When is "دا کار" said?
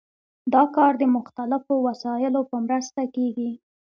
0.53-0.93